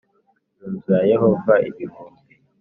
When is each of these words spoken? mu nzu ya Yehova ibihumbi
mu 0.59 0.67
nzu 0.73 0.89
ya 0.97 1.01
Yehova 1.11 1.53
ibihumbi 1.69 2.21